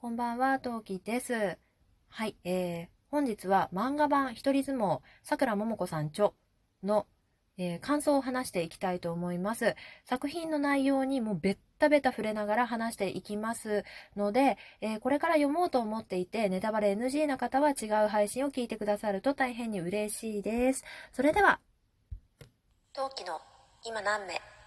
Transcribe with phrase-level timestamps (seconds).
[0.00, 1.58] こんばんは、トウキです。
[2.08, 6.30] はい、えー、本日は漫画版一人相撲、さくらももこさん著
[6.82, 7.06] の、
[7.58, 9.76] えー、感想を話していきたいと思います。
[10.06, 13.84] 作品の内容にもベッタベタ触れながら話していきます
[14.16, 20.82] ので、えー、これから読もうと思っていて、ネタバレ NG な方は違う配信を聞いてくださると大変に嬉しいです。
[21.12, 21.60] それでは、
[22.94, 23.38] 陶器の
[23.84, 24.59] 今何名？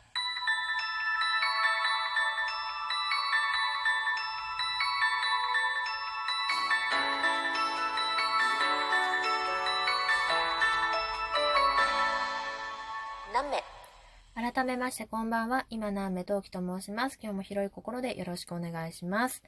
[14.53, 15.65] 改めましてこんばんは。
[15.71, 17.17] 今南目陶器と申します。
[17.19, 19.41] 今日も広い心でよろしくお願いします。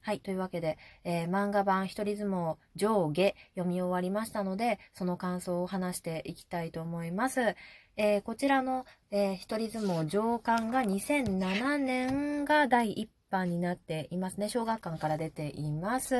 [0.00, 0.18] はい。
[0.18, 7.54] というわけで、えー、漫画版一人相撲上下読み終わりましたので、その感想を話していきたいと思います。
[7.96, 14.48] えー、こちらの、えー、一人相撲上巻が2007年が第1版になっていますね。
[14.48, 16.16] 小学館から出ています。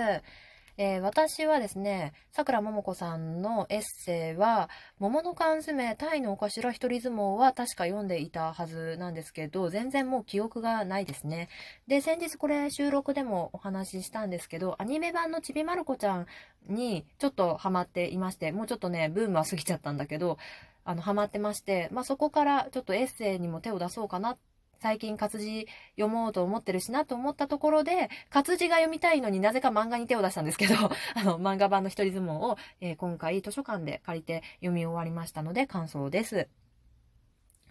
[0.81, 11.49] えー、私はですね、桜ももこさんのエッセイは、桃の缶詰、タイのお頭一人相撲は確か読んでいたはずなんですけど、全然もう記憶がないですね。
[11.89, 16.27] で、先日これ収録でもお話ししたんですけど、アニメ版のちびまる子ちゃん
[16.69, 20.39] にちょっとハマっていまして、もうちょっとね、ブームは過ぎちゃったんだけど、
[20.85, 24.39] あの、ハマってまして、まあ、そこからちょっとエッセイにも手を出そうかなっ
[24.81, 30.75] 最近活字読もうと思ってるしなと思ったところで、活字が読みたいのになぜか漫画に手を出したんですけど、
[31.15, 36.49] あの、漫画版の一人相撲を、えー、今回図書館で借りて読み終わりましたので感想です。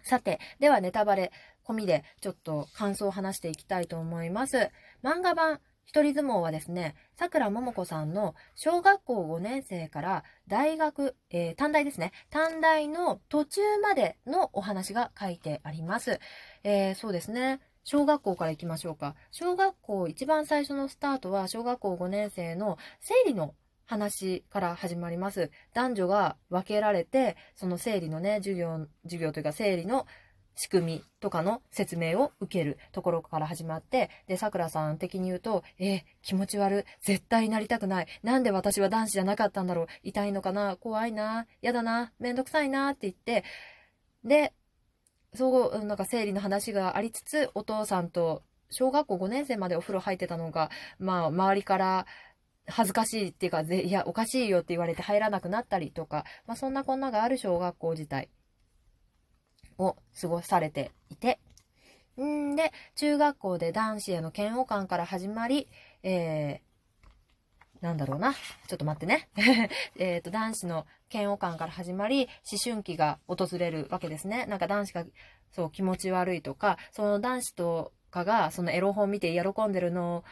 [0.02, 1.32] さて、ではネタバレ
[1.64, 4.70] 込みでちょっと感想を話していきたいと思います。
[5.02, 12.12] 漫画版一人相撲はですね、桜ももこさんの小学校5年生から大学、えー、短大ですね。
[12.28, 16.20] 短大の途中までのお話が書いてあります。
[16.64, 17.60] えー、そうですね。
[17.84, 19.14] 小学校から行きましょうか。
[19.30, 23.54] 小学校一番最初のスタートは小学校5年生の生理の
[23.86, 25.50] 話から始まります。
[25.72, 30.06] 男女が分けられて、その生理のね、授業、授業というか生理の
[30.54, 38.08] 仕組みとかの説明を受けるところから始まって、で、桜さん的に言うと、えー、気持ち悪い、絶対なりたくない。
[38.22, 39.86] なんで私は男子じゃなかったんだろう。
[40.02, 40.76] 痛いのかな？
[40.76, 41.46] 怖いな？
[41.62, 42.12] 嫌だな？
[42.18, 42.90] めんどくさいな？
[42.90, 43.44] って言って、
[44.24, 44.52] で、
[45.34, 52.06] そう、なんか生理の話がありつつ、お父さんと小学校5年生までお風呂入ってたのが、まあ、周りから
[52.66, 58.28] 恥ずかしいっていうか、いや、おかしいよって言われて入らなくなったりとか、まあ、そんなこんながある小学校自体。
[59.78, 61.38] を過ごされていて、
[62.20, 65.68] んで、中学校で男子への嫌悪感から始まり、
[66.02, 66.67] えー、
[67.80, 68.34] なんだろうな。
[68.34, 69.28] ちょっと待ってね。
[69.96, 74.46] えっと、男子の嫌悪感から始まり、思春期が訪れるわけですね。
[74.46, 75.04] なんか男子が、
[75.52, 80.24] そう、気持ち悪いとか、その男子とかが、そのエロ本見て喜んでるの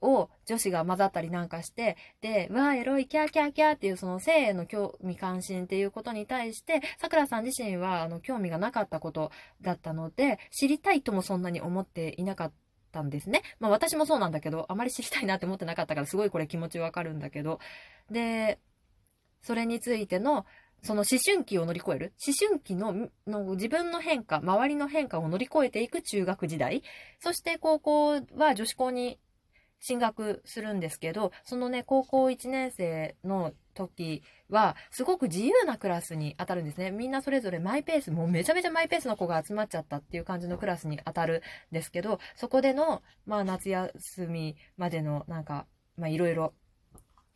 [0.00, 9.30] を女子が混ざったりなんかして、で、わあ、エロい、キャーキャーキャーっていうその性への興味関心っていうことに対して、桜さん自身はあの興味がなかったこと
[9.60, 13.42] だったので、知りたいともそんなに思っていなかったたんですね。
[13.60, 17.60] まあ私もそうなんだけど、あまり知りたいなって思ってなかったからすごいこれ気持ちわかるんだけど、
[18.10, 18.58] で、
[19.42, 20.46] それについての、
[20.82, 26.82] その思春期を乗り越える思春期のの自分の変化、周りの変化を乗り越えていく中学時代。
[27.20, 29.18] そして高校は女子校に
[29.80, 33.52] 進学するんですけど、そのね、高校1年生の
[33.86, 36.90] 時は、すごく自由なクラスに当たるんですね。
[36.90, 45.66] みんなそれぞれマイペース、もうめちゃめちゃマイペースの子が集まっちゃったっていう感じのクラスに当たるんですけど、そこでの、まあ夏休みまでのなんか、
[45.96, 46.54] まあいろいろ、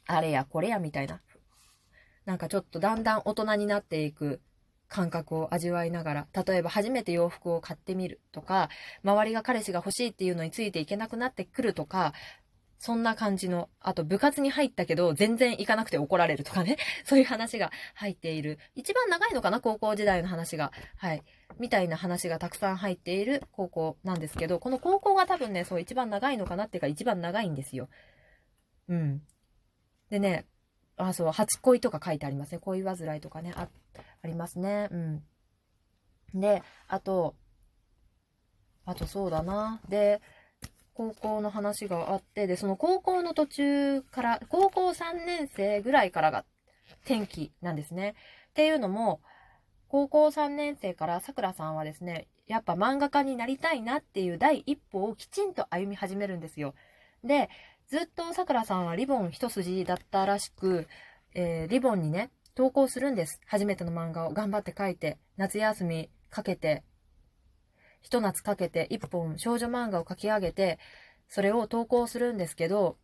[0.06, 1.20] あれやこれやみたいな。
[2.24, 4.40] なんかちょっとだんだん大人になっていく
[4.88, 8.68] 感覚を味わいながら、例えば初めて洋服を買ってみるとか、
[9.02, 12.12] 周りが彼氏が欲しいっていうのについていけなくなってくるとか、
[12.82, 18.58] そんな感じの、あと部活に入ったけど全然行かなくて怒られるとかね、 そういう話が入っている。
[18.74, 20.72] 一番長いのかな、高校時代の話が。
[20.96, 21.22] はい。
[21.60, 27.88] みたいな話がたくさん入っている高校なんですけど、この高校が多分ね、そう一番長いのかなっていうか一番長いんですよ。
[28.88, 29.22] うん。
[30.10, 30.46] でね、
[30.96, 32.58] あ、そう、初恋とか書いてありますね。
[32.58, 33.68] 恋煩いとかね、あ、
[34.22, 34.88] ありますね。
[34.90, 35.22] うん。
[36.34, 37.36] で、あと、
[38.84, 39.80] あとそうだな。
[39.88, 40.20] で、
[40.94, 46.44] 高校の話があって、で、その高校の途中から、高校3年生ぐらいからが
[47.04, 48.14] 転機なんですね。
[48.50, 49.20] っていうのも、
[49.88, 56.74] 高校3年生からさくらさんはですね、やっぱ漫画家になりたいなっていう第一歩をきちんと歩み始めるんですよ。
[57.24, 57.48] で、
[57.88, 60.86] ずっとさくらさんはリボン一筋だったらしく、
[61.34, 63.40] えー、リボンにね、投稿するんです。
[63.46, 66.82] 初めての漫画を頑張って書いて、夏休みかけて、
[68.02, 70.78] ひと夏かけて一本少女漫画を書き上げて、
[71.28, 72.98] それを投稿するんですけど、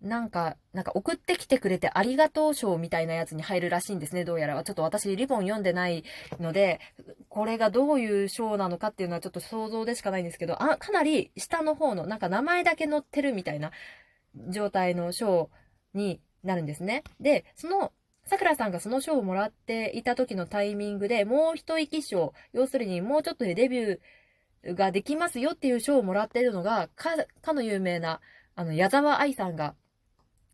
[0.00, 4.62] なんか、なんか送ってきてくれてありがとう賞みたいなやつに入るらしいんですね、どうやらは。
[4.62, 6.04] ちょっと私リボン読んでない
[6.38, 6.80] ので、
[7.28, 13.72] これがどういう賞なのかっていうのはちょっと想像でしかないんですけど、あ、かなり下の方の、なんか名前だけ載ってるみたいな
[14.50, 15.50] 状態の賞
[15.94, 17.02] になるんですね。
[17.18, 17.92] で、その、
[18.28, 27.10] さくらさんがその賞をもらっていた時のタイミングでもう一息賞、要するにもうちょっとでデビューができますよっていう賞をもらっているのが、か、
[27.40, 28.20] かの有名な、
[28.54, 29.74] あの、矢沢愛さんが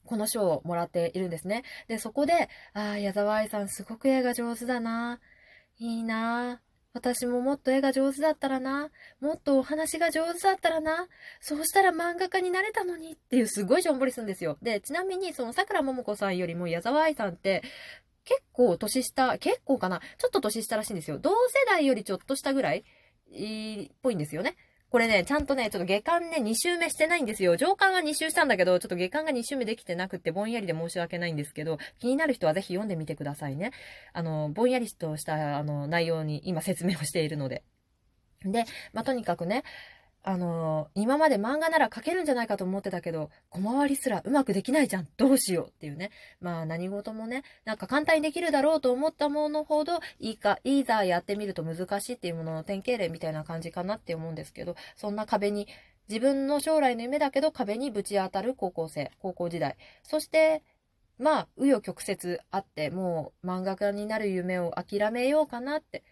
[0.07, 1.65] この賞をもらっているんですね。
[1.89, 5.21] で、そこで、ああ、矢沢愛さんすごく絵が上手だな。
[5.79, 6.61] いいな。
[6.95, 8.89] 私ももっと絵が上手だったらな。
[9.21, 11.09] もっとお話が上手だったらな。
[11.41, 14.57] そうしたら漫画家になれたのにっていうすごいしょんぼりするんですよ。
[14.63, 17.65] で、ちなみにその桜ももこさんよりも矢沢愛さんって
[18.25, 21.19] 結構年下、結構かなちょっと年下らしいんですよ。
[21.19, 21.37] 同世
[21.67, 24.57] 代よりちょっと下ぐらいっぽいんですよね。
[24.95, 27.57] これね、ちゃんとね、ちょっと下巻ね、2周目してないんですよ。
[27.57, 33.73] 上巻は2周したんだけど、ちょっと下巻が2周目できてなくて、ぼんやりで申し訳ないんですけど、気になる人はぜひ読んでみてくださいね。
[34.13, 37.65] あの、ぼんやりとした、あの、内容に今説明をしているので。
[38.45, 39.65] で、まあ、とにかくね、
[40.27, 45.09] あのー、今まで漫画なら描けるんじゃないかと思ってたけど、小回りすらうまくできないじゃん。
[45.19, 46.11] どうしようっていうね。
[46.41, 55.69] まあ何事もね、なんか簡単にできるだろうと思ったものほどいいか、いざやってみると難しいっていうものの典型例みたいな感じかなって思うんですけど、そんな壁に、
[56.09, 59.77] 自分の将来の夢だけど壁にぶち当たる高校生、高校時代。
[60.03, 60.63] そして、
[61.19, 66.03] まあ、紆余曲折あって、もう漫画家になる夢を諦めようかなって。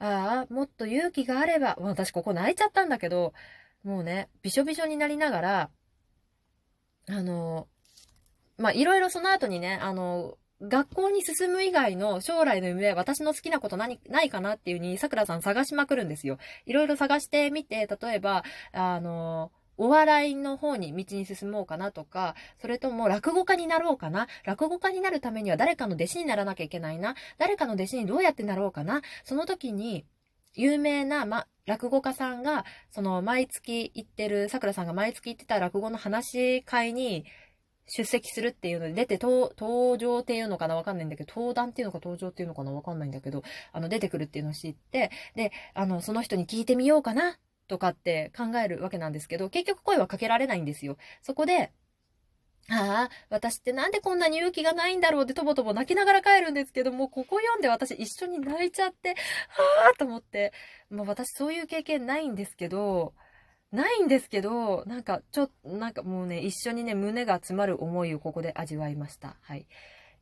[0.00, 3.34] ああ、もっと勇気があれば、私ここ泣いちゃったんだけど、
[3.84, 5.70] もうね、びしょびしょになりながら、
[7.08, 7.68] あの、
[8.58, 16.38] まあ、いろいろその後にね、あの、学校に進む以外の将来の夢、私の好きなこと何、ないかなっていうに、桜さん探しまくるんですよ。
[16.66, 24.28] いろいろ探してみて、例えば、あの、お笑いの方に道に進もうかなとか、それとも落語家になろうかな？
[24.44, 27.14] 落語家になるためには誰かの弟子にならなきゃいけないな？
[27.38, 29.00] 誰かの弟子にどうやってなろうかな？
[29.24, 30.04] その時に、
[30.54, 37.24] 有名な、ま、落語家さんが、その、毎月行ってる、桜さんが毎月行ってた落語の話会に
[37.86, 43.42] 出席するっていうので出て、登場っていうのかなわかんないんだけど、登壇っていうのか登場っていうのかなわかんないんだけど、
[43.72, 47.38] あの、出てくるっていうのを知って、で、あの、その人に聞いてみようかな
[47.70, 50.96] とかって考えるわけなんですけど、結局声はかけられないんですよ。
[51.22, 51.72] そこで、
[52.68, 59.14] ああ、私ってなんでこんなに勇気がないんだろうってとぼとぼ泣きながら帰るんですけども、ここ読んで私一緒に泣いちゃって、は
[59.94, 60.52] あと思って、
[60.90, 63.14] もう私そういう経験ないんですけど、
[63.72, 69.36] ないんですけど、なんかちょっと、なんかもうね、一緒にね、胸が詰まる思いをここで味わいました。
[69.42, 69.66] はい。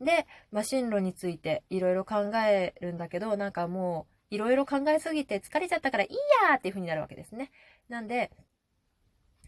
[0.01, 6.15] で、まあ、進路についていろいろ考えるんだけど、なんかもう、いろいろ考えすぎて疲れちゃったからいい
[6.49, 7.51] やーっていう風になるわけですね。
[7.89, 8.31] なんで、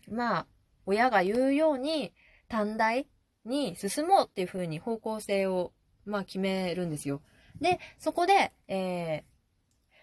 [0.09, 0.47] まあ、
[0.87, 2.13] 親が言うように、
[2.49, 3.07] 短大
[3.45, 5.73] に進もうっていう風に方向性を、
[6.05, 7.23] まあ、決めるんですよ。
[7.61, 9.25] で、そこで、え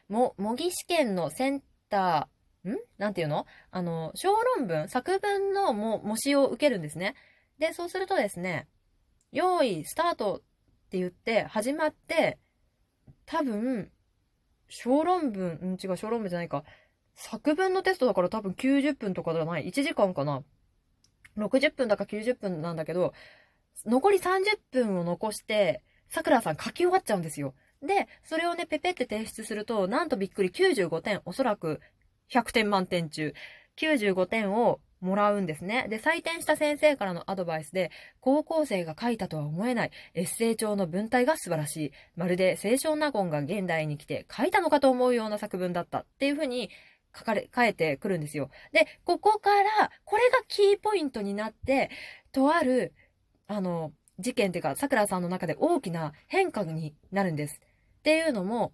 [0.09, 2.77] ー、も、模擬試験のセンター、ん？
[2.97, 3.45] なんていうの？
[3.71, 7.15] あの、小論文、作文のも、模試を受けるんですね。
[7.59, 8.67] で、そうするとですね、
[9.31, 10.39] 用意、スタートっ
[10.89, 12.37] て言って始まって、
[13.25, 13.91] 多分、
[14.69, 16.63] 小論文、ん違う、小論文じゃないか。
[17.15, 19.67] 作文のテストだから多分90分とかじゃない。
[19.67, 20.43] 1時間かな。
[21.37, 23.13] 60分だか90分なんだけど、
[23.85, 27.53] 残り30分を残して、桜さん書き終わっちゃうんですよ。
[27.81, 31.79] で、それをね、ペペって提出すると、なんとびっくり95点、おそらく
[32.31, 33.33] 100点満点中、
[33.77, 35.87] 95点をもらうんですね。
[35.89, 41.91] で、採点した先生からのアドバイスで、高校生が書いたとは思えないエッセイ帳の文体が素晴らしい。
[42.15, 46.69] まるで清少納言が現代に来て書いたのかと思うような作文だったっていうふうに
[47.17, 48.49] 書かれ、変えてくるんですよ。
[48.71, 51.89] で、ここから、これがキーポイントになって、
[52.31, 52.93] とある、
[53.47, 57.59] あの、事件っていうか、桜さんの中で大きな変化になるんです。
[57.99, 58.73] っていうのも、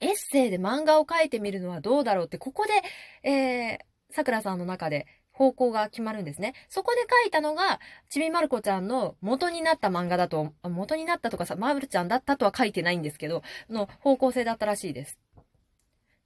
[0.00, 3.78] エッセイで漫画を描いてみるのはどうだろうって、ここで、えー、
[4.12, 6.54] 桜さんの中で方向が決まるんですね。
[6.68, 15.18] そこで書いたのが、ちびまる子ちゃんの元になった漫画だと、元になったとかさ、まるちゃんだったとは書いてないんですけど、の方向性だったらしいです。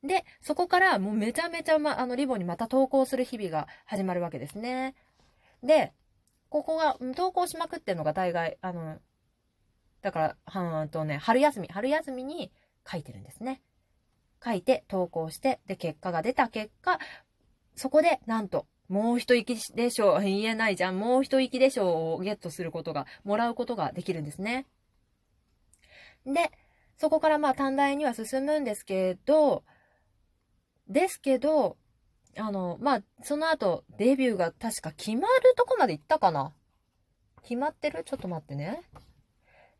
[0.02, 4.94] で、そこからもうめちゃめちゃ、ま、あの、リボンにまた投稿する日々が始まるわけですね。
[5.62, 5.92] で、
[6.48, 8.98] ここが、投稿しまくってるのが大概、あの、
[10.02, 12.52] だから、はんとね、春休み、春休みに
[12.88, 13.62] 書いてるんですね。
[14.44, 16.98] 書いて、投稿して、で、結果が出た結果、
[17.76, 24.66] そこで、なんと、もう一息でしょう、言えないじゃん、もう一息でしょうをゲットすることが、もらうことができるんですね。
[26.24, 26.50] で、
[26.96, 29.64] そこからまあ短大には進むんですけど、
[30.88, 31.76] ですけど、
[32.38, 36.52] あの、まあ、その後、デビューが確か決まるとこまで行ったかな
[37.42, 38.04] 決まってる？
[38.04, 38.82] ちょっと待ってね。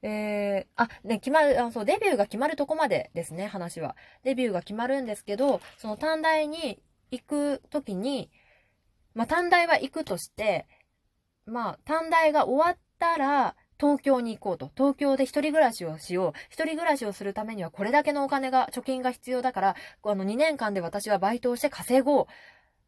[0.02, 3.96] えー、あ、ね、決まる、あそう、デビューが決まるとこまでですね、話は。
[4.24, 6.80] デビューが決まるんですけど、その短大に
[7.18, 8.30] 行くときに、
[9.14, 10.66] まあ、短大は行くとして、
[11.46, 14.70] まあ、短大が終わったら、東京に行こうと。
[14.75, 16.32] 東京で一人暮らしをしよう。
[16.49, 22.26] 一人暮らしをするためにはこれだけのお金が、貯金が必要だから、あの2年間で私はバイトをして稼ごう。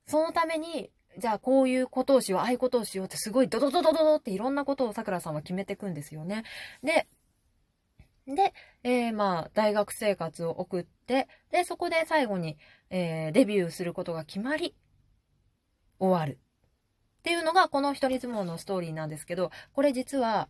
[0.06, 6.44] そのために、じゃあこういうことをしよう、ああいうことをしようってすごいドドドドドドっていろんなことをさくらさんは決めていくんですよね。
[6.82, 7.06] で、
[8.34, 12.58] で、えー、まあ、大学生活を送って、で、そこで最後に、
[12.90, 14.74] えー、デビューすることが決まり、
[15.98, 16.38] 終わる。
[17.20, 20.48] っていうのが、この一人相撲のストーリーなんですけど、これ実は、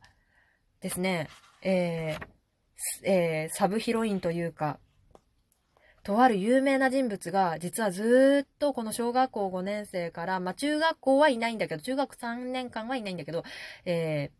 [0.80, 1.28] ですね、
[1.62, 4.78] えー、えー、サブヒロインというか、
[6.02, 13.44] とある有名な人物が、実はずっとこの小学校5年生から、まあ中学校はいないんだけど、中学3年間はいないんだけど、
[13.84, 14.38] えー、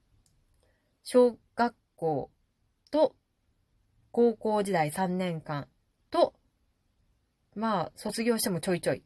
[1.04, 2.30] 小学校
[2.90, 3.14] と
[4.10, 5.68] 高校時代3年間
[6.10, 6.34] と、
[7.54, 9.02] まあ卒業してもちょいちょい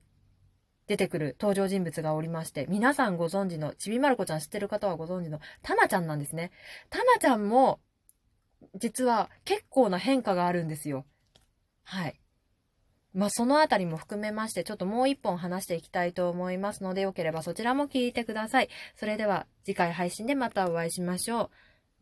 [0.87, 6.51] 出てくる登場人物がおりまして、皆さんご存知の、ちびまる子ちゃん知ってる方はご存知の、たまちゃんなんですね。
[6.91, 7.81] たまちゃんも、
[8.77, 11.07] 実は結構な変化があるんですよ。
[11.85, 12.21] はい。
[13.15, 18.69] まあ、そのあたりも含めまして、ちょっともう一本話していきたいと思いますので、よければそちらも聞いてください。
[18.97, 21.51] それでは、次回配信でまたお会いしましょ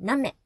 [0.01, 0.05] う。
[0.05, 0.37] 何名